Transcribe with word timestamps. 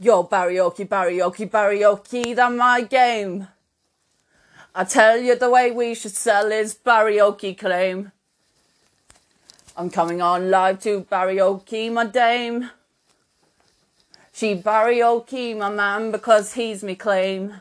Yo, 0.00 0.22
barioki, 0.22 0.86
barioki, 0.86 1.50
barioki, 1.50 2.36
that 2.36 2.52
my 2.52 2.82
game. 2.82 3.48
I 4.72 4.84
tell 4.84 5.18
you 5.18 5.34
the 5.34 5.50
way 5.50 5.72
we 5.72 5.92
should 5.96 6.14
sell 6.14 6.52
is 6.52 6.72
barioki 6.72 7.58
claim. 7.58 8.12
I'm 9.76 9.90
coming 9.90 10.22
on 10.22 10.50
live 10.50 10.80
to 10.82 11.00
barioki, 11.02 11.90
my 11.92 12.06
dame. 12.06 12.70
She 14.32 14.54
barioki, 14.54 15.58
my 15.58 15.68
man, 15.68 16.12
because 16.12 16.52
he's 16.52 16.84
me 16.84 16.94
claim. 16.94 17.54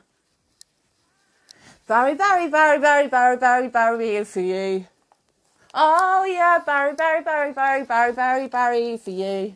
Barry, 1.87 2.13
Barry, 2.13 2.49
Barry, 2.49 2.79
Barry, 2.79 3.07
Barry, 3.07 3.37
Barry, 3.37 3.69
Barry 3.69 4.23
for 4.25 4.41
you. 4.41 4.85
Oh 5.73 6.23
yeah, 6.25 6.59
Barry, 6.63 6.93
Barry, 6.93 7.23
Barry, 7.23 7.53
Barry, 7.53 7.83
Barry, 7.83 8.13
Barry, 8.13 8.47
Barry 8.47 8.97
for 8.97 9.09
you. 9.09 9.55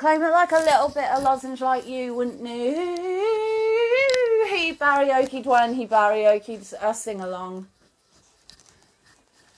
Claim 0.00 0.22
it 0.22 0.30
like 0.30 0.52
a 0.52 0.54
little 0.54 0.88
bit 0.88 1.10
of 1.10 1.22
lozenge 1.22 1.60
like 1.60 1.86
you, 1.86 2.14
wouldn't 2.14 2.40
know. 2.40 2.50
He 4.48 4.72
bariokied 4.72 5.44
when 5.44 5.74
he 5.74 5.86
bariokied 5.86 6.72
a 6.80 6.94
sing 6.94 7.20
along. 7.20 7.68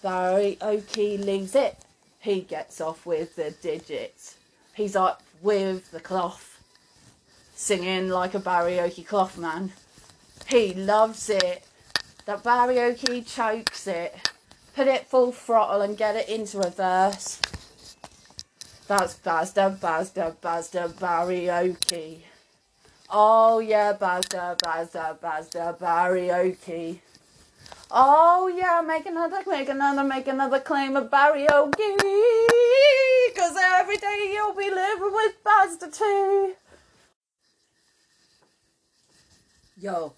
Barioki 0.03 1.25
leaves 1.25 1.55
it. 1.55 1.77
He 2.19 2.41
gets 2.41 2.81
off 2.81 3.07
with 3.07 3.37
the 3.37 3.53
digits. 3.53 4.35
He's 4.75 4.97
up 4.97 5.23
with 5.43 5.93
the 5.93 6.01
cloth, 6.01 6.61
singing 7.55 8.09
like 8.09 8.35
a 8.35 8.41
barioki 8.41 9.07
cloth 9.07 9.39
man. 9.39 9.73
He 10.49 10.75
loves 10.75 11.31
it. 11.31 11.63
That 12.27 12.43
barioki 12.43 13.33
chokes 13.33 13.87
it. 13.87 14.17
Put 14.75 14.89
it 14.89 15.07
full 15.07 15.31
throttle 15.31 15.83
and 15.83 15.97
get 15.97 16.17
it 16.17 16.29
into 16.29 16.59
a 16.59 16.71
verse. 16.71 17.41
That's 18.93 19.15
Bazda, 19.21 19.75
Bazda, 19.79 20.37
Bazda, 20.37 20.93
barioki. 20.93 22.19
Oh 23.09 23.59
yeah, 23.59 23.95
Bazda, 23.95 24.59
Bazda, 24.59 25.19
Bazda, 25.19 25.79
barioki. 25.79 26.99
Oh 27.91 28.49
yeah, 28.55 28.83
make 28.87 29.07
another, 29.07 29.41
make 29.47 29.71
another, 29.71 30.05
make 30.05 30.29
another 30.29 30.61
claim 30.61 30.95
of 30.97 31.09
barioki. 31.09 31.97
Cause 33.35 33.57
every 33.79 33.97
day 33.97 34.31
you'll 34.31 34.55
be 34.55 34.69
living 34.69 35.11
with 35.11 35.43
Bazda 35.43 35.91
too. 35.91 36.55
Yo, 39.79 40.13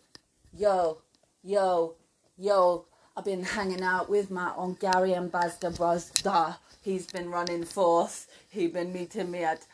yo, 0.52 0.98
yo, 1.44 1.94
yo. 2.36 2.86
I've 3.16 3.24
been 3.24 3.44
hanging 3.44 3.84
out 3.84 4.10
with 4.10 4.28
my 4.28 4.48
on 4.56 4.74
Gary 4.74 5.12
Bazda 5.12 5.70
Bazda. 5.78 6.56
He's 6.82 7.06
been 7.06 7.30
running 7.30 7.64
forth. 7.64 8.26
He's 8.50 8.72
been 8.72 8.92
meeting 8.92 9.30
me 9.30 9.44
at 9.44 9.64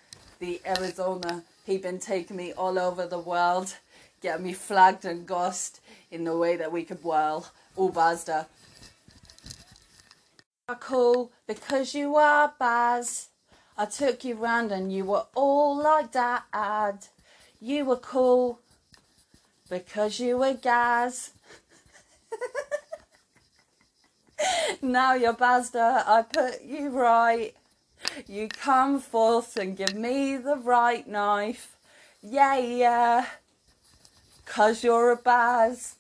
the 0.41 0.60
Arizona. 0.66 1.42
He's 1.64 1.80
been 1.80 1.98
taking 1.98 2.36
me 2.36 2.52
all 2.52 2.78
over 2.78 3.06
the 3.06 3.19
world, 3.19 3.74
getting 4.20 4.44
me 4.44 4.52
flagged 4.52 5.06
and 5.06 5.27
gossed 5.27 5.80
in 6.10 6.24
the 6.24 6.36
way 6.36 6.56
that 6.56 6.70
we 6.70 6.84
could 6.84 7.02
whirl. 7.02 7.50
All 7.77 7.91
Bazda. 7.91 8.44
Cool 10.78 11.32
because 11.47 11.94
you 11.94 12.16
are 12.16 12.52
Baz. 12.58 13.28
I 13.78 13.86
took 13.86 14.22
you 14.22 14.34
round 14.34 14.70
and 14.70 14.92
you 14.92 15.06
were 15.06 15.25
all 15.34 15.82
like 15.82 16.12
dad. 16.12 17.06
You 17.58 17.86
were 17.86 17.97
cool 17.97 18.60
because 19.70 20.20
you 20.20 20.36
were 20.36 20.52
Gaz. 20.52 21.30
now 24.83 25.14
you're 25.14 25.34
Bazda, 25.34 26.05
I 26.06 26.22
put 26.22 26.62
you 26.62 26.91
right. 26.91 27.55
You 28.27 28.48
come 28.48 29.00
forth 29.00 29.56
and 29.56 29.77
give 29.77 29.94
me 29.94 30.36
the 30.36 30.56
right 30.56 31.06
knife. 31.06 31.77
Yeah, 32.22 32.58
yeah. 32.58 33.27
Cause 34.47 34.82
you're 34.82 35.12
a 35.12 35.16
Baz. 35.16 35.97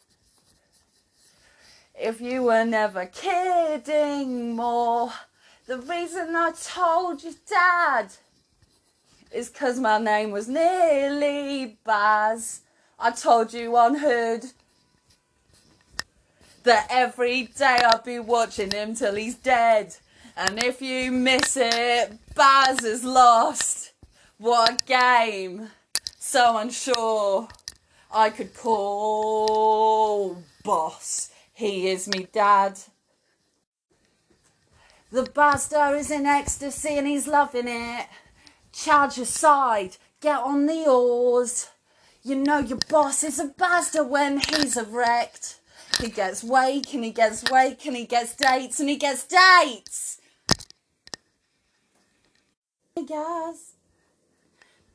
If 1.94 2.20
you 2.20 2.44
were 2.44 2.64
never 2.64 3.06
kidding 3.06 4.56
more, 4.56 5.12
the 5.66 5.78
reason 5.78 6.34
I 6.34 6.52
told 6.52 7.22
you, 7.22 7.34
Dad, 7.48 8.08
is 9.30 9.50
cause 9.50 9.78
my 9.78 9.98
name 9.98 10.30
was 10.30 10.48
nearly 10.48 11.78
Baz. 11.84 12.62
I 12.98 13.12
told 13.12 13.52
you 13.52 13.76
on 13.76 13.96
Hood 13.96 14.46
that 16.70 16.86
every 16.88 17.42
day 17.58 17.80
I'll 17.84 18.00
be 18.00 18.20
watching 18.20 18.70
him 18.70 18.94
till 18.94 19.16
he's 19.16 19.34
dead. 19.34 19.96
And 20.36 20.62
if 20.62 20.80
you 20.80 21.10
miss 21.10 21.56
it, 21.56 22.16
Baz 22.36 22.84
is 22.84 23.02
lost. 23.02 23.90
What 24.38 24.80
a 24.80 24.84
game. 24.84 25.70
So 26.20 26.58
unsure. 26.58 27.48
I 28.14 28.30
could 28.30 28.54
call 28.54 30.40
boss. 30.62 31.32
He 31.52 31.88
is 31.88 32.06
me 32.06 32.28
dad. 32.32 32.78
The 35.10 35.24
Bazda 35.24 35.98
is 35.98 36.12
in 36.12 36.24
ecstasy 36.24 36.96
and 36.98 37.08
he's 37.08 37.26
loving 37.26 37.66
it. 37.66 38.06
Charge 38.72 39.18
aside, 39.18 39.96
get 40.20 40.38
on 40.38 40.66
the 40.66 40.84
oars. 40.86 41.68
You 42.22 42.36
know 42.36 42.58
your 42.58 42.78
boss 42.88 43.24
is 43.24 43.40
a 43.40 43.48
Bazda 43.48 44.06
when 44.08 44.38
he's 44.38 44.76
erect. 44.76 45.59
He 46.00 46.08
gets 46.08 46.42
wake 46.42 46.94
and 46.94 47.04
he 47.04 47.10
gets 47.10 47.44
wake 47.50 47.84
and 47.86 47.94
he 47.94 48.06
gets 48.06 48.34
dates 48.34 48.80
and 48.80 48.88
he 48.88 48.96
gets 48.96 49.24
dates. 49.24 50.20
Hey 52.96 53.04
guys, 53.04 53.72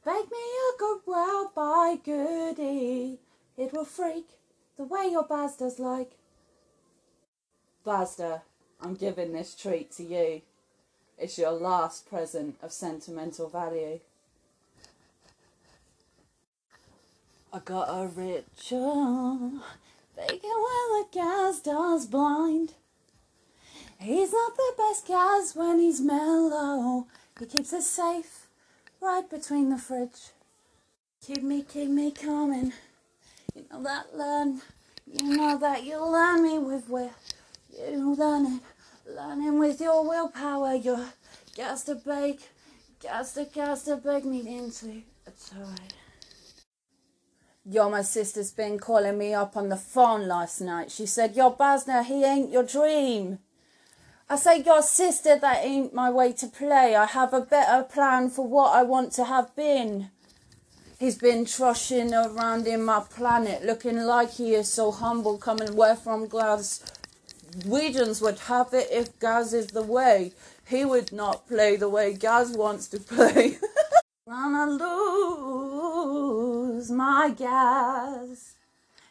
bake 0.04 0.32
me 0.32 0.38
a 0.38 0.78
good 0.80 1.02
well 1.06 1.52
by 1.56 1.98
goodie. 2.04 3.20
It 3.58 3.72
will 3.72 3.86
freak 3.86 4.30
the 4.78 4.84
way 4.84 5.10
your 5.12 5.28
Bazda's 5.28 5.80
like. 5.80 6.14
Bazda, 7.86 8.42
I'm 8.82 8.96
giving 8.96 9.34
this 9.34 9.54
treat 9.56 9.92
to 9.94 10.04
you. 10.04 10.42
It's 11.18 11.38
your 11.38 11.52
last 11.52 12.10
present 12.10 12.58
of 12.62 12.72
sentimental 12.74 13.48
value. 13.48 14.00
I 17.54 17.60
got 17.60 17.88
a 17.90 18.08
ritual, 18.08 19.62
baking 20.16 20.50
when 20.50 21.02
the 21.02 21.08
gas 21.12 21.60
does 21.60 22.06
blind. 22.06 22.74
He's 24.00 24.34
not 24.34 24.56
the 24.56 24.74
best 24.78 25.08
gas 25.08 25.56
when 25.56 25.80
he's 25.80 26.02
mellow. 26.02 27.08
He 27.40 27.46
keeps 27.46 27.74
it 27.74 27.84
safe, 27.84 28.48
right 29.02 29.30
between 29.30 29.70
the 29.70 29.78
fridge. 29.78 30.32
Keep 31.26 31.44
me, 31.44 31.64
keep 31.64 31.90
me 31.90 32.12
coming. 32.12 32.74
You 33.56 33.66
know 33.72 33.84
that 33.84 34.16
learn, 34.16 34.62
you 35.06 35.38
know 35.38 35.58
that 35.58 35.84
you'll 35.84 36.12
learn 36.12 36.44
me 36.44 36.60
with 36.60 36.90
will. 36.90 37.12
You 37.78 38.14
learn 38.14 38.46
it, 38.46 38.62
learning 39.10 39.60
with 39.60 39.82
your 39.82 40.08
willpower. 40.08 40.76
You're 40.76 41.08
gas 41.56 41.84
to 41.86 41.96
bake, 41.96 42.50
gas 43.02 43.34
to 43.34 43.46
gas 43.46 43.84
to 43.84 43.98
bake 43.98 44.26
me 44.26 44.40
into 44.58 45.02
a 45.26 45.32
toy. 45.32 46.05
Yo, 47.68 47.90
my 47.90 48.04
sister's 48.04 48.52
been 48.52 48.78
calling 48.78 49.18
me 49.18 49.34
up 49.34 49.58
on 49.58 49.70
the 49.70 49.76
phone 49.76 50.28
last 50.28 50.62
night. 50.62 50.92
She 50.92 51.08
said, 51.08 51.36
Yo, 51.36 51.50
Bazna, 51.50 52.06
he 52.06 52.24
ain't 52.24 52.52
your 52.52 52.62
dream. 52.62 53.40
I 54.30 54.36
say, 54.36 54.62
Your 54.62 54.84
sister, 54.84 55.40
that 55.40 55.66
ain't 55.66 55.92
my 55.92 56.12
way 56.12 56.32
to 56.34 56.46
play. 56.46 56.96
I 56.96 57.06
have 57.06 57.34
a 57.34 57.42
better 57.42 57.82
plan 57.84 58.30
for 58.30 58.48
what 58.48 58.76
I 58.76 58.84
want 58.84 59.14
to 59.14 59.24
have 59.24 59.56
been. 59.56 60.12
He's 61.00 61.18
been 61.18 61.44
trushing 61.46 62.14
around 62.14 62.68
in 62.68 62.86
my 62.86 63.00
planet, 63.00 63.66
looking 63.66 63.98
like 63.98 64.34
he 64.34 64.54
is 64.54 64.72
so 64.72 64.92
humble, 64.92 65.40
coming 65.40 65.76
where 65.76 65.96
from 65.96 66.28
Glas. 66.28 66.84
Wegians 67.62 68.22
would 68.22 68.38
have 68.42 68.76
it 68.76 68.90
if 68.92 69.20
Gaz 69.20 69.56
is 69.56 69.68
the 69.68 69.82
way. 69.82 70.34
He 70.68 70.86
would 70.86 71.12
not 71.12 71.48
play 71.48 71.78
the 71.78 71.90
way 71.90 72.14
Gaz 72.14 72.52
wants 72.52 72.88
to 72.90 73.00
play. 73.00 73.58
Gonna 74.28 74.68
lose 76.86 76.92
my 76.92 77.32
gas 77.36 78.56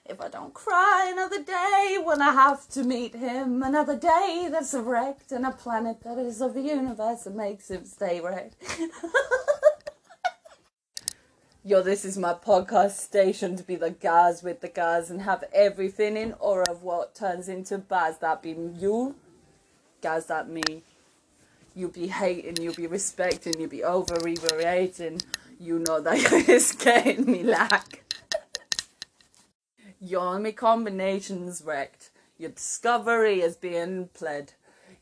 if 0.06 0.20
I 0.20 0.28
don't 0.28 0.52
cry 0.54 1.10
another 1.12 1.42
day 1.42 1.98
when 2.02 2.20
I 2.20 2.32
have 2.32 2.68
to 2.70 2.84
meet 2.84 3.14
him. 3.14 3.62
Another 3.62 3.96
day 3.96 4.48
that's 4.50 4.74
wrecked 4.74 5.32
in 5.32 5.44
a 5.44 5.50
planet 5.50 6.02
that 6.04 6.18
is 6.18 6.40
of 6.40 6.54
the 6.54 6.60
universe 6.60 7.24
that 7.24 7.34
makes 7.34 7.70
him 7.70 7.84
stay 7.84 8.20
wrecked. 8.20 8.56
Yo, 11.64 11.82
this 11.82 12.04
is 12.04 12.18
my 12.18 12.34
podcast 12.34 12.98
station 12.98 13.56
to 13.56 13.62
be 13.62 13.76
the 13.76 13.90
guys 13.90 14.42
with 14.42 14.60
the 14.60 14.68
guys 14.68 15.10
and 15.10 15.22
have 15.22 15.42
everything 15.52 16.16
in 16.16 16.34
or 16.38 16.62
of 16.64 16.82
what 16.82 17.14
turns 17.14 17.48
into 17.48 17.78
Baz. 17.78 18.18
That 18.18 18.42
be 18.42 18.54
you, 18.78 19.14
guys, 20.02 20.26
that 20.26 20.48
me 20.48 20.82
you'll 21.74 21.90
be 21.90 22.06
hating, 22.06 22.62
you'll 22.62 22.74
be 22.74 22.86
respecting, 22.86 23.54
you'll 23.58 23.68
be 23.68 23.84
overrating. 23.84 25.20
You 25.64 25.78
know 25.78 25.98
that 25.98 26.18
it's 26.46 26.72
getting 26.72 27.24
me 27.24 27.42
lack. 27.42 28.02
Your 29.98 30.20
only 30.20 30.52
combinations 30.52 31.62
wrecked. 31.64 32.10
Your 32.36 32.50
discovery 32.50 33.40
is 33.40 33.56
being 33.56 34.10
pled. 34.12 34.52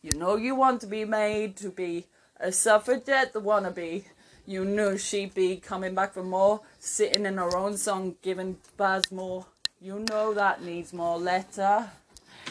You 0.02 0.16
know 0.16 0.36
you 0.36 0.54
want 0.54 0.80
to 0.82 0.86
be 0.86 1.04
made 1.04 1.56
to 1.56 1.68
be 1.68 2.06
a 2.38 2.52
suffragette, 2.52 3.32
the 3.32 3.40
wannabe. 3.40 4.04
You 4.46 4.64
knew 4.64 4.96
she'd 4.96 5.34
be 5.34 5.56
coming 5.56 5.96
back 5.96 6.14
for 6.14 6.22
more, 6.22 6.60
sitting 6.78 7.26
in 7.26 7.38
her 7.38 7.56
own 7.56 7.76
song, 7.76 8.14
giving 8.22 8.58
Baz 8.76 9.10
more. 9.10 9.46
You 9.80 10.04
know 10.10 10.32
that 10.32 10.62
needs 10.62 10.92
more 10.92 11.18
letter. 11.18 11.90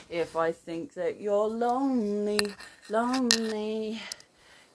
If 0.10 0.36
I 0.36 0.52
think 0.52 0.96
that 0.96 1.22
you're 1.22 1.48
lonely, 1.48 2.56
lonely, 2.90 4.02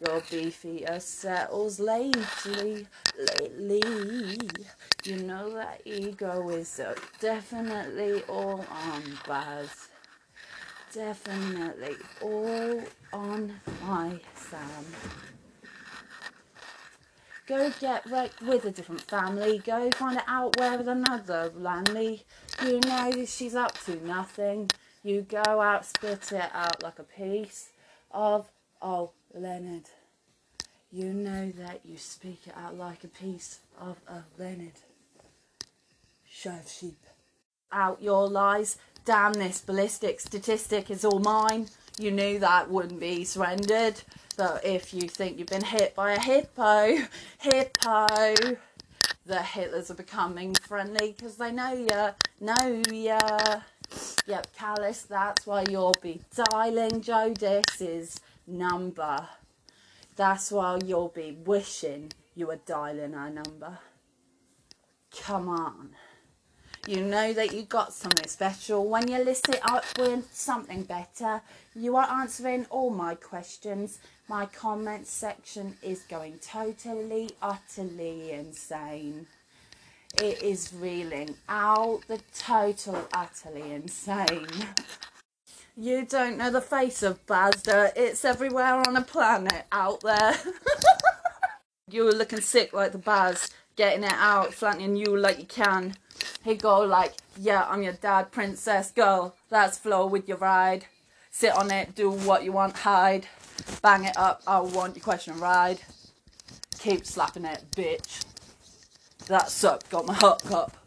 your 0.00 0.22
beefeater 0.31 1.00
settles 1.00 1.81
lately, 1.81 2.87
lately. 3.58 4.38
You 5.04 5.16
know 5.19 5.50
that 5.54 5.81
ego 5.84 6.48
is 6.50 6.81
uh, 6.81 6.94
definitely 7.20 8.22
all 8.28 8.64
on 8.70 9.02
Baz. 9.26 9.88
Definitely 10.93 11.96
all 12.20 12.82
on 13.12 13.60
my 13.82 14.20
Sam. 14.34 14.84
Go 17.46 17.70
get 17.78 18.04
wrecked 18.10 18.42
with 18.42 18.64
a 18.64 18.72
different 18.72 19.02
family. 19.02 19.58
Go 19.58 19.88
find 19.92 20.16
it 20.16 20.25
out 20.26 20.58
where 20.58 20.81
another 20.81 21.52
landly. 21.54 22.25
You 22.64 22.81
know 22.81 23.25
she's 23.25 23.54
up 23.54 23.78
to 23.84 24.04
nothing. 24.04 24.70
You 25.04 25.22
go 25.22 25.60
out, 25.60 25.87
spit 25.87 26.32
it 26.32 26.50
out 26.52 26.82
like 26.82 26.99
a 26.99 27.04
piece 27.04 27.69
of, 28.10 28.50
oh, 28.82 29.12
Leonard. 29.37 29.85
You 30.91 31.12
know 31.12 31.50
that 31.59 31.81
you 31.85 31.99
speak 31.99 32.43
it 32.47 32.55
out 32.56 32.77
like 32.77 33.05
a 33.05 33.09
piece 33.09 33.61
of 33.81 33.99
a 34.09 34.23
Leonard. 34.38 34.81
Shove 36.25 36.71
sheep. 36.71 37.05
Out 37.73 38.03
your 38.03 38.29
lies. 38.29 38.79
Damn 39.05 39.35
this 39.35 39.61
ballistic 39.61 40.21
statistic 40.21 40.91
is 40.91 41.05
all 41.05 41.19
mine. 41.19 41.69
You 41.99 42.11
knew 42.11 42.38
that 42.38 42.71
wouldn't 42.71 43.00
be 43.00 43.25
surrendered. 43.25 44.00
But 44.37 44.65
if 44.65 44.93
you 44.93 45.09
think 45.09 45.38
you've 45.38 45.49
been 45.49 45.65
hit 45.65 45.94
by 45.94 46.12
a 46.12 46.21
hippo, 46.21 46.99
hippo, 47.38 48.35
the 49.25 49.37
Hitlers 49.37 49.91
are 49.91 49.94
becoming 49.94 50.55
friendly 50.55 51.15
because 51.17 51.37
they 51.37 51.53
know 51.53 51.73
ya, 51.73 52.12
know 52.41 52.83
ya. 52.93 53.19
Yep, 54.27 54.55
callous, 54.56 55.03
that's 55.03 55.47
why 55.47 55.65
you'll 55.71 55.94
be 56.03 56.21
dialing 56.50 57.00
Joe 57.00 57.33
Diss's 57.33 58.21
number. 58.46 59.28
That's 60.16 60.50
why 60.50 60.78
you'll 60.84 61.08
be 61.08 61.37
wishing 61.44 62.12
you 62.34 62.46
were 62.46 62.60
dialing 62.66 63.14
our 63.14 63.31
number. 63.31 63.78
Come 65.20 65.48
on. 65.48 65.90
You 66.87 67.02
know 67.02 67.32
that 67.32 67.52
you 67.52 67.62
got 67.62 67.93
something 67.93 68.28
special 68.28 68.88
when 68.88 69.08
you 69.08 69.19
list 69.19 69.48
it 69.48 69.58
up 69.64 69.84
with 69.98 70.32
something 70.32 70.84
better. 70.84 71.43
You 71.75 71.96
are 71.96 72.08
answering 72.08 72.66
all 72.70 72.90
my 72.90 73.16
questions. 73.16 73.98
My 74.28 74.46
comment 74.46 75.08
section 75.08 75.76
is 75.82 76.02
going 76.02 76.38
totally, 76.38 77.31
utterly 77.42 78.31
insane. 78.31 79.26
It 80.22 80.42
is 80.42 80.72
reeling 80.72 81.34
out 81.49 82.02
the 82.06 82.20
total, 82.32 83.08
utterly 83.12 83.72
insane. 83.72 84.46
You 85.78 86.06
don't 86.06 86.38
know 86.38 86.50
the 86.50 86.62
face 86.62 87.02
of 87.02 87.26
Bazda. 87.26 87.93
It's 87.94 88.25
everywhere 88.25 88.82
on 88.87 88.94
the 88.94 89.02
planet 89.02 89.67
out 89.70 90.00
there. 90.00 90.34
you 91.90 92.05
were 92.05 92.12
looking 92.12 92.40
sick 92.40 92.73
like 92.73 92.93
the 92.93 92.99
Baz, 92.99 93.50
getting 93.76 94.02
it 94.02 94.14
out, 94.14 94.55
flaunting 94.55 94.96
you 94.96 95.14
like 95.14 95.38
you 95.38 95.44
can. 95.44 95.94
He 96.43 96.55
go 96.55 96.81
like, 96.81 97.12
yeah, 97.38 97.67
I'm 97.69 97.82
your 97.82 97.93
dad, 97.93 98.32
princess, 98.32 98.90
girl. 98.90 99.37
That's 99.50 99.76
flow 99.76 100.06
with 100.06 100.26
your 100.26 100.38
ride. 100.38 100.87
Sit 101.31 101.55
on 101.55 101.70
it, 101.70 101.94
do 101.94 102.08
what 102.08 102.43
you 102.43 102.52
want, 102.52 102.78
hide. 102.78 103.26
Bang 103.82 104.05
it 104.05 104.17
up, 104.17 104.43
I 104.46 104.61
want 104.61 104.96
your 104.96 105.05
question 105.05 105.38
ride. 105.38 105.81
Keep 106.78 107.05
slapping 107.05 107.44
it, 107.44 107.64
bitch. 107.73 108.25
That's 109.26 109.62
up, 109.62 109.87
got 109.90 110.06
my 110.06 110.14
hook 110.14 110.50
up. 110.50 110.86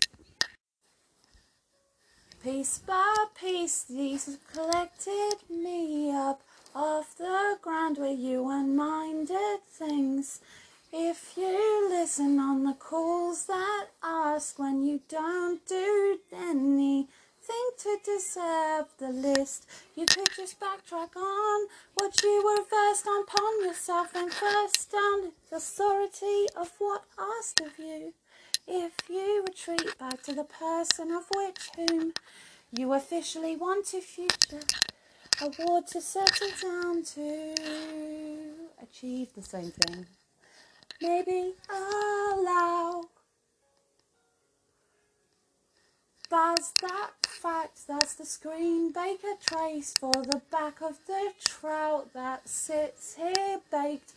Piece 2.41 2.77
by 2.77 3.25
piece, 3.37 3.83
these 3.83 4.37
collected 4.53 5.35
me 5.49 6.09
up 6.09 6.41
off 6.73 7.17
the 7.17 7.57
ground 7.61 7.97
where 7.97 8.13
you 8.13 8.49
unminded 8.49 9.59
things. 9.69 10.39
If 10.93 11.33
you 11.35 11.89
listen 11.89 12.39
on 12.39 12.63
the 12.63 12.75
calls 12.75 13.45
that 13.47 13.87
ask 14.01 14.57
when 14.57 14.85
you 14.85 15.01
don't 15.09 15.65
do 15.67 16.19
anything 16.31 17.07
to 17.79 17.97
deserve 18.05 18.85
the 18.99 19.09
list, 19.09 19.67
you 19.95 20.05
could 20.05 20.29
just 20.33 20.61
backtrack 20.61 21.17
on 21.17 21.67
what 21.95 22.23
you 22.23 22.41
were 22.45 22.63
first 22.63 23.05
upon 23.05 23.65
yourself 23.65 24.15
and 24.15 24.31
first 24.31 24.89
down 24.93 25.33
the 25.49 25.57
authority 25.57 26.45
of 26.55 26.71
what 26.79 27.03
asked 27.19 27.59
of 27.59 27.77
you. 27.77 28.13
If 28.71 29.09
you 29.09 29.43
retreat 29.47 29.97
back 29.97 30.21
to 30.23 30.33
the 30.33 30.43
person 30.43 31.11
of 31.11 31.25
which 31.35 31.71
whom 31.75 32.13
you 32.71 32.93
officially 32.93 33.55
want 33.55 33.87
to 33.87 33.99
future, 33.99 34.61
a 35.41 35.49
ward 35.57 35.87
to 35.87 35.99
settle 35.99 36.49
down 36.61 37.03
to, 37.03 37.55
achieve 38.79 39.33
the 39.33 39.41
same 39.41 39.71
thing. 39.71 40.05
Maybe 41.01 41.55
allow 41.67 43.05
Baz 46.29 46.71
that 46.81 47.09
fact, 47.27 47.87
that's 47.87 48.13
the 48.13 48.25
screen 48.25 48.91
baker 48.91 49.33
trace 49.43 49.95
for 49.99 50.13
the 50.13 50.43
back 50.51 50.79
of 50.79 50.99
the 51.07 51.31
trout 51.43 52.13
that 52.13 52.47
sits 52.47 53.15
here 53.15 53.61
baked 53.71 54.13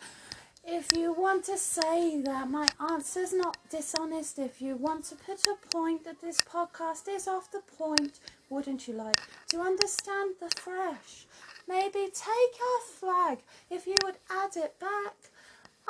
if 0.64 0.96
you 0.96 1.12
want 1.12 1.44
to 1.44 1.58
say 1.58 2.20
that 2.22 2.48
my 2.48 2.66
answer's 2.90 3.32
not 3.32 3.56
dishonest, 3.68 4.38
if 4.38 4.62
you 4.62 4.76
want 4.76 5.04
to 5.04 5.16
put 5.16 5.44
a 5.46 5.56
point 5.74 6.04
that 6.04 6.20
this 6.20 6.38
podcast 6.40 7.08
is 7.08 7.26
off 7.26 7.50
the 7.50 7.62
point, 7.76 8.20
wouldn't 8.48 8.86
you 8.86 8.94
like 8.94 9.20
to 9.48 9.60
understand 9.60 10.34
the 10.40 10.50
fresh? 10.60 11.26
Maybe 11.68 12.08
take 12.12 12.54
a 12.60 12.82
flag 12.84 13.38
if 13.70 13.86
you 13.86 13.96
would 14.04 14.16
add 14.30 14.56
it 14.56 14.78
back. 14.78 15.16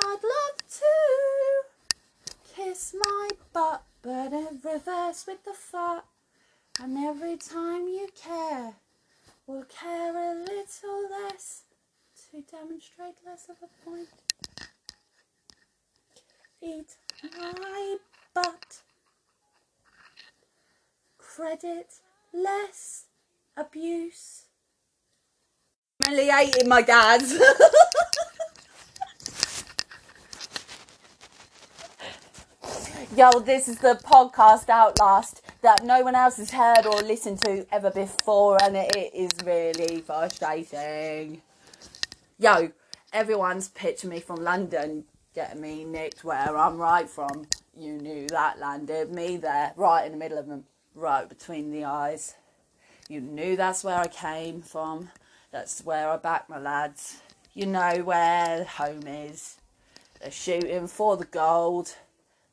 I'd 0.03 0.23
love 0.23 0.57
to 0.79 2.55
kiss 2.55 2.95
my 2.97 3.29
butt, 3.53 3.83
but 4.01 4.33
in 4.33 4.59
reverse 4.63 5.25
with 5.27 5.43
the 5.45 5.53
fart. 5.53 6.05
And 6.81 6.97
every 6.97 7.37
time 7.37 7.87
you 7.87 8.09
care, 8.15 8.73
we'll 9.45 9.65
care 9.65 10.15
a 10.15 10.33
little 10.33 11.09
less 11.11 11.61
to 12.31 12.41
demonstrate 12.41 13.15
less 13.25 13.47
of 13.49 13.57
a 13.61 13.85
point 13.85 14.09
eat 16.63 16.95
my 17.37 17.97
butt. 18.33 18.81
Credit 21.17 21.93
less 22.33 23.07
abuse. 23.57 24.45
Humiliating 26.05 26.69
my 26.69 26.81
dad. 26.81 27.21
Yo, 33.15 33.29
this 33.41 33.67
is 33.67 33.77
the 33.77 33.99
podcast 34.03 34.69
Outlast 34.69 35.41
that 35.61 35.83
no 35.83 36.01
one 36.01 36.15
else 36.15 36.37
has 36.37 36.49
heard 36.49 36.85
or 36.85 37.01
listened 37.01 37.39
to 37.39 37.65
ever 37.71 37.91
before, 37.91 38.57
and 38.63 38.75
it 38.75 39.13
is 39.13 39.29
really 39.45 40.01
frustrating. 40.01 41.41
Yo, 42.39 42.71
everyone's 43.11 43.67
pitching 43.69 44.09
me 44.09 44.19
from 44.19 44.37
London 44.37 45.05
getting 45.33 45.61
me 45.61 45.83
nicked 45.83 46.23
where 46.23 46.57
I'm 46.57 46.77
right 46.77 47.09
from. 47.09 47.47
You 47.75 47.93
knew 47.93 48.27
that 48.27 48.59
landed 48.59 49.11
me 49.11 49.37
there, 49.37 49.73
right 49.75 50.05
in 50.05 50.11
the 50.11 50.17
middle 50.17 50.37
of 50.37 50.47
them, 50.47 50.65
right 50.93 51.27
between 51.27 51.71
the 51.71 51.85
eyes. 51.85 52.35
You 53.09 53.19
knew 53.19 53.55
that's 53.55 53.83
where 53.83 53.97
I 53.97 54.07
came 54.07 54.61
from. 54.61 55.09
That's 55.51 55.83
where 55.83 56.09
I 56.09 56.17
back 56.17 56.49
my 56.49 56.59
lads. 56.59 57.21
You 57.53 57.65
know 57.65 58.01
where 58.03 58.63
home 58.63 59.07
is. 59.07 59.57
They're 60.21 60.31
shooting 60.31 60.87
for 60.87 61.17
the 61.17 61.25
gold. 61.25 61.95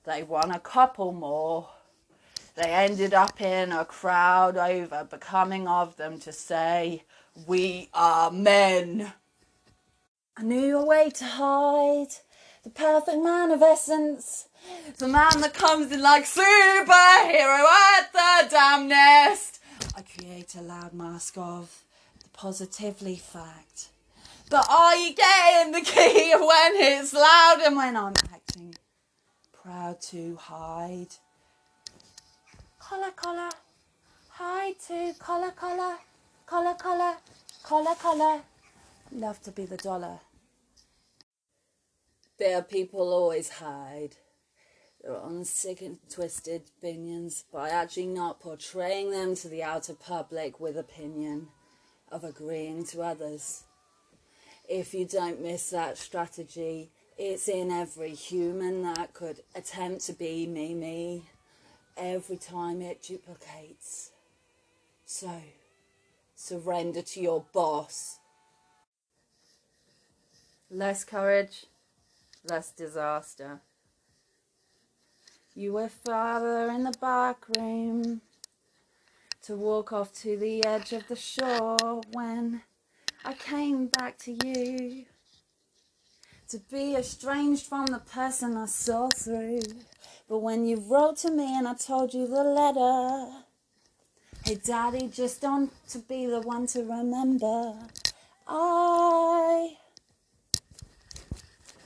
They 0.04 0.22
won 0.22 0.50
a 0.50 0.58
couple 0.58 1.12
more. 1.12 1.68
They 2.56 2.70
ended 2.70 3.14
up 3.14 3.40
in 3.40 3.72
a 3.72 3.84
crowd 3.84 4.56
over 4.56 5.04
becoming 5.04 5.68
of 5.68 5.96
them 5.96 6.18
to 6.20 6.32
say, 6.32 7.04
We 7.46 7.90
are 7.94 8.30
men. 8.30 9.12
I 10.37 10.42
knew 10.42 10.78
a 10.78 10.84
way 10.84 11.10
to 11.10 11.25
hide 11.25 12.14
the 12.62 12.70
perfect 12.70 13.22
man 13.22 13.50
of 13.50 13.62
essence. 13.62 14.46
The 14.98 15.08
man 15.08 15.40
that 15.40 15.54
comes 15.54 15.90
in 15.90 16.02
like 16.02 16.24
superhero 16.24 17.64
at 17.64 18.12
the 18.12 18.48
damn 18.50 18.88
nest. 18.88 19.60
I 19.96 20.02
create 20.02 20.54
a 20.54 20.60
loud 20.60 20.92
mask 20.92 21.38
of 21.38 21.82
the 22.22 22.28
positively 22.30 23.16
fact. 23.16 23.88
But 24.50 24.66
are 24.68 24.96
you 24.96 25.14
getting 25.14 25.72
the 25.72 25.80
key 25.84 26.34
when 26.34 26.72
it's 26.74 27.14
loud 27.14 27.60
and 27.64 27.76
when 27.76 27.96
I'm 27.96 28.14
acting 28.32 28.74
proud 29.52 30.00
to 30.02 30.36
hide? 30.36 31.14
Collar, 32.78 33.12
collar, 33.12 33.50
hide 34.28 34.74
to 34.88 35.14
collar, 35.18 35.52
collar, 35.52 35.96
collar, 36.46 36.74
collar, 36.74 37.16
collar, 37.62 37.94
collar. 37.94 38.40
Love 39.12 39.40
to 39.42 39.50
be 39.52 39.64
the 39.64 39.76
dollar. 39.76 40.18
Bitter 42.40 42.62
people 42.62 43.12
always 43.12 43.50
hide 43.50 44.16
their 45.02 45.14
own 45.14 45.44
sick 45.44 45.82
and 45.82 45.99
twisted 46.09 46.62
opinions 46.78 47.44
by 47.52 47.68
actually 47.68 48.06
not 48.06 48.40
portraying 48.40 49.11
them 49.11 49.35
to 49.37 49.49
the 49.49 49.62
outer 49.62 49.92
public 49.92 50.59
with 50.59 50.78
opinion 50.78 51.49
of 52.11 52.25
agreeing 52.25 52.87
to 52.87 53.02
others. 53.02 53.64
If 54.66 54.94
you 54.94 55.04
don't 55.04 55.42
miss 55.42 55.68
that 55.68 55.99
strategy, 55.99 56.88
it's 57.18 57.47
in 57.47 57.70
every 57.70 58.14
human 58.14 58.85
that 58.85 59.12
could 59.12 59.42
attempt 59.54 60.06
to 60.06 60.14
be 60.14 60.47
me, 60.47 60.73
me, 60.73 61.28
every 61.94 62.38
time 62.38 62.80
it 62.80 63.02
duplicates. 63.02 64.12
So, 65.04 65.42
surrender 66.35 67.02
to 67.02 67.20
your 67.20 67.44
boss. 67.52 68.18
Less 70.70 71.04
courage, 71.04 71.66
less 72.49 72.70
disaster. 72.70 73.61
You 75.54 75.75
were 75.75 75.88
farther 75.88 76.70
in 76.70 76.85
the 76.85 76.94
back 77.00 77.44
room 77.56 78.20
to 79.42 79.56
walk 79.56 79.92
off 79.92 80.12
to 80.23 80.37
the 80.37 80.64
edge 80.64 80.92
of 80.92 81.09
the 81.09 81.16
shore 81.16 82.02
when 82.12 82.62
I 83.25 83.35
came 83.35 83.87
back 83.87 84.18
to 84.18 84.32
you 84.32 85.06
to 86.49 86.59
be 86.70 86.97
estranged 86.97 87.66
from 87.66 87.87
the 87.87 87.99
person 87.99 88.56
I 88.56 88.66
saw 88.66 89.09
through. 89.09 89.61
But 90.28 90.38
when 90.38 90.66
you 90.66 90.76
wrote 90.76 91.18
to 91.18 91.30
me 91.30 91.56
and 91.56 91.66
I 91.66 91.75
told 91.75 92.14
you 92.14 92.26
the 92.26 92.42
letter, 92.42 93.32
hey 94.44 94.56
daddy, 94.56 95.09
just 95.09 95.40
don't 95.40 95.73
to 95.90 95.99
be 95.99 96.26
the 96.26 96.40
one 96.40 96.66
to 96.68 96.80
remember. 96.80 97.75
I 98.49 99.76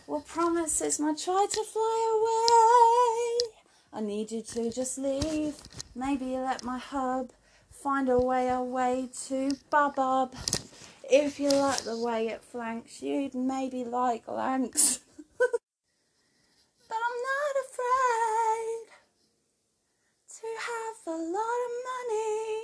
will 0.07 0.21
promise 0.21 0.79
this 0.81 0.99
my 0.99 1.15
try 1.15 1.47
to 1.51 1.65
fly 1.65 1.97
away. 2.17 3.53
I 3.93 4.01
need 4.01 4.33
you 4.33 4.43
to 4.43 4.71
just 4.71 4.99
leave. 4.99 5.57
Maybe 5.95 6.37
let 6.37 6.65
my 6.65 6.79
hub 6.79 7.31
find 7.71 8.09
a 8.09 8.19
way 8.19 8.49
away 8.49 9.09
to 9.29 9.53
Bob. 9.71 10.35
If 11.11 11.39
you 11.39 11.51
like 11.51 11.83
the 11.83 11.99
way 11.99 12.29
it 12.29 12.43
flanks, 12.43 13.03
you'd 13.03 13.35
maybe 13.35 13.85
like 13.85 14.27
Lanks. 14.27 15.01
but 15.39 15.49
I'm 16.91 17.21
not 17.31 17.55
afraid 17.67 18.87
to 20.41 20.47
have 20.71 21.15
a 21.15 21.19
lot 21.19 21.59
of 21.67 21.73
money. 21.93 22.55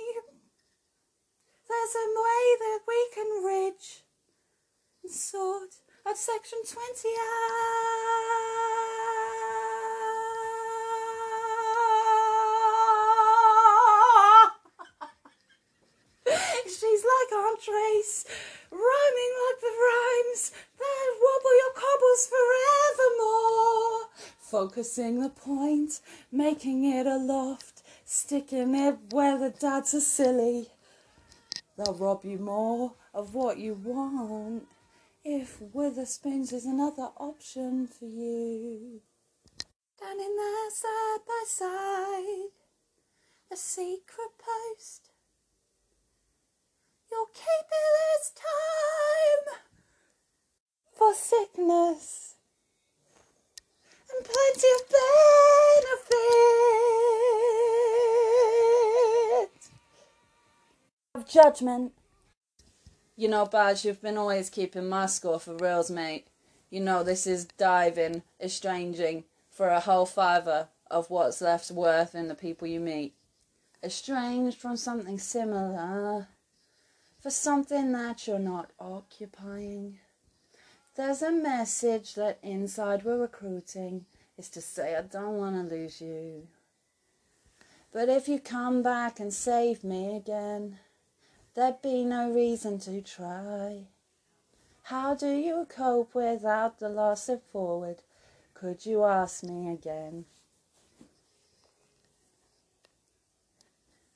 There's 1.69 1.95
a 1.95 2.07
way 2.19 2.43
that 2.59 2.79
we 2.87 2.99
can 3.13 3.43
reach 3.45 4.03
sort 5.07 5.50
at 6.11 6.17
section 6.17 6.59
20 6.65 6.83
She's 16.65 17.03
like 17.05 17.31
Aunt 17.33 17.61
Trace, 17.61 18.25
rhyming 18.71 19.33
like 19.39 19.59
the 19.61 19.73
rhymes 19.87 20.51
that 20.77 21.07
wobble 21.21 21.55
your 21.61 21.73
cobbles 21.75 22.23
forevermore. 22.27 24.09
Focusing 24.41 25.21
the 25.21 25.29
point, 25.29 26.01
making 26.29 26.83
it 26.83 27.07
aloft, 27.07 27.83
sticking 28.03 28.75
it 28.75 28.97
where 29.11 29.37
the 29.37 29.51
dads 29.51 29.93
are 29.93 30.01
silly. 30.01 30.71
They'll 31.77 31.93
rob 31.93 32.25
you 32.25 32.37
more 32.37 32.95
of 33.13 33.33
what 33.33 33.59
you 33.59 33.75
want 33.75 34.67
if 35.23 35.59
Wetherspoons 35.59 36.51
is 36.51 36.65
another 36.65 37.09
option 37.17 37.85
for 37.85 38.05
you. 38.05 39.01
Standing 39.95 40.35
there 40.35 40.69
side 40.71 41.19
by 41.27 41.43
side, 41.45 42.49
a 43.51 43.55
secret 43.55 44.31
post. 44.39 45.11
You'll 47.11 47.27
keep 47.27 47.45
it 47.45 47.71
this 48.19 48.31
time 48.35 49.59
for 50.93 51.13
sickness 51.13 52.35
and 54.09 54.25
plenty 54.25 54.67
of 54.75 54.81
benefit 55.93 56.31
of 61.13 61.27
judgment. 61.27 61.93
You 63.21 63.27
know, 63.27 63.45
Baz, 63.45 63.85
you've 63.85 64.01
been 64.01 64.17
always 64.17 64.49
keeping 64.49 64.89
my 64.89 65.05
score 65.05 65.39
for 65.39 65.55
reals, 65.55 65.91
mate. 65.91 66.25
You 66.71 66.79
know, 66.79 67.03
this 67.03 67.27
is 67.27 67.45
diving, 67.45 68.23
estranging 68.41 69.25
for 69.51 69.67
a 69.67 69.79
whole 69.79 70.07
fiver 70.07 70.69
of 70.89 71.11
what's 71.11 71.39
left 71.39 71.69
worth 71.69 72.15
in 72.15 72.29
the 72.29 72.33
people 72.33 72.67
you 72.67 72.79
meet. 72.79 73.13
Estranged 73.83 74.57
from 74.57 74.75
something 74.75 75.19
similar 75.19 76.29
for 77.19 77.29
something 77.29 77.91
that 77.91 78.25
you're 78.25 78.39
not 78.39 78.71
occupying. 78.79 79.99
There's 80.95 81.21
a 81.21 81.31
message 81.31 82.15
that 82.15 82.39
inside 82.41 83.05
we're 83.05 83.19
recruiting 83.19 84.07
is 84.35 84.49
to 84.49 84.61
say, 84.61 84.95
I 84.95 85.03
don't 85.03 85.37
want 85.37 85.69
to 85.69 85.75
lose 85.75 86.01
you. 86.01 86.47
But 87.93 88.09
if 88.09 88.27
you 88.27 88.39
come 88.39 88.81
back 88.81 89.19
and 89.19 89.31
save 89.31 89.83
me 89.83 90.17
again, 90.17 90.79
there'd 91.55 91.81
be 91.81 92.03
no 92.03 92.31
reason 92.31 92.79
to 92.79 93.01
try. 93.01 93.87
How 94.83 95.15
do 95.15 95.29
you 95.29 95.67
cope 95.69 96.15
without 96.15 96.79
the 96.79 96.89
loss 96.89 97.29
of 97.29 97.43
forward? 97.43 98.03
Could 98.53 98.85
you 98.85 99.03
ask 99.03 99.43
me 99.43 99.71
again? 99.71 100.25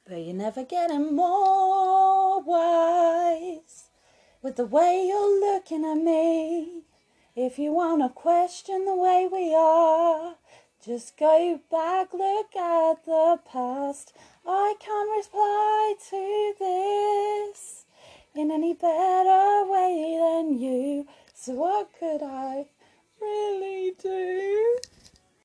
But 0.07 0.17
you're 0.17 0.35
never 0.35 0.63
getting 0.63 1.15
more 1.15 2.41
wise 2.41 3.89
with 4.41 4.55
the 4.55 4.65
way 4.65 5.05
you're 5.07 5.39
looking 5.39 5.83
at 5.83 5.95
me. 5.97 6.83
If 7.35 7.57
you 7.57 7.73
want 7.73 8.01
to 8.01 8.09
question 8.09 8.85
the 8.85 8.95
way 8.95 9.27
we 9.31 9.53
are, 9.55 10.35
just 10.85 11.17
go 11.17 11.59
back, 11.71 12.13
look 12.13 12.55
at 12.55 13.03
the 13.05 13.39
past. 13.51 14.13
I 14.47 14.75
can't 14.79 15.09
reply 15.17 15.95
to 16.09 16.53
this 16.59 17.85
in 18.35 18.51
any 18.51 18.73
better 18.73 19.65
way 19.65 20.17
than 20.19 20.59
you. 20.59 21.07
So, 21.33 21.53
what 21.53 21.89
could 21.99 22.21
I 22.21 22.65
really 23.19 23.93
do? 23.97 24.77